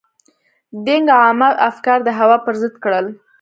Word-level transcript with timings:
دینګ 0.85 1.07
عامه 1.19 1.49
افکار 1.69 1.99
د 2.03 2.09
هوا 2.19 2.37
پر 2.45 2.55
ضد 2.61 2.75
کړل. 2.83 3.05